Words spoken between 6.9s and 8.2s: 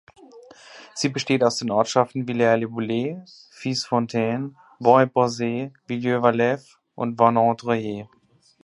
und "Warnant-Dreye".